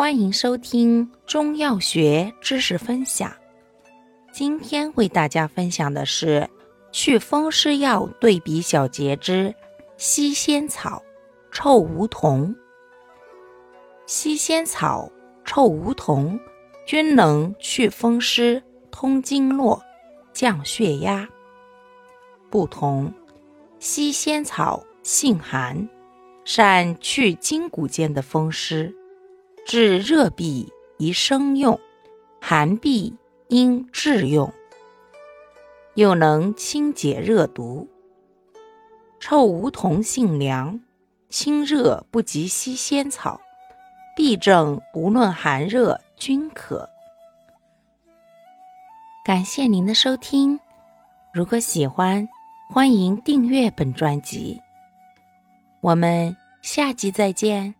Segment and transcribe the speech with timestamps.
[0.00, 3.30] 欢迎收听中药学知识分享。
[4.32, 6.48] 今天为大家分享的是
[6.90, 9.54] 祛风湿药对比小节之
[9.98, 11.02] 西仙草、
[11.52, 12.56] 臭梧桐。
[14.06, 15.12] 西仙草、
[15.44, 16.40] 臭梧桐
[16.86, 19.82] 均能祛风湿、通经络、
[20.32, 21.28] 降血压。
[22.48, 23.12] 不同，
[23.78, 25.86] 西仙草性寒，
[26.46, 28.96] 善去筋骨间的风湿。
[29.70, 30.66] 治热痹
[30.98, 31.78] 宜生用，
[32.40, 33.14] 寒痹
[33.50, 34.52] 应炙用。
[35.94, 37.88] 又能清解热毒。
[39.20, 40.80] 臭梧桐性凉，
[41.28, 43.40] 清热不及西仙草，
[44.16, 46.90] 痹症无论寒热均可。
[49.24, 50.58] 感谢您的收听，
[51.32, 52.28] 如果喜欢，
[52.68, 54.60] 欢迎订阅本专辑。
[55.80, 57.72] 我们下集再见。